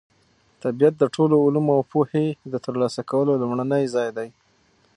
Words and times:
طبیعت 0.63 0.93
د 0.97 1.03
ټولو 1.15 1.35
علومو 1.45 1.71
او 1.77 1.81
پوهې 1.91 2.27
د 2.51 2.55
ترلاسه 2.65 3.01
کولو 3.11 3.39
لومړنی 3.41 3.83
ځای 3.95 4.09
دی. 4.17 4.29